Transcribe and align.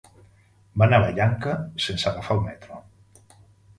Va 0.81 0.87
anar 0.87 0.99
a 1.01 1.03
Vallanca 1.03 1.53
sense 1.85 2.11
agafar 2.13 2.39
el 2.39 2.43
metro. 2.47 2.81